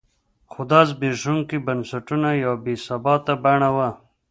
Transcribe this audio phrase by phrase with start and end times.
[0.51, 3.89] خو دا د زبېښونکو بنسټونو یوه بې ثباته بڼه وه.